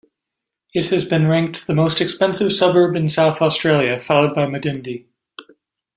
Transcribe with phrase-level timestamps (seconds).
[0.73, 5.05] It has been ranked the most expensive suburb in South Australia, followed by Medindie.